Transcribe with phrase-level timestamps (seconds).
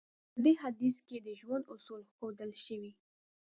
[0.33, 2.91] په دې حديث کې د ژوند اصول ښودل شوی.